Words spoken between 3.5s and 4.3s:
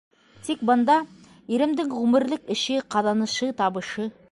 табышы.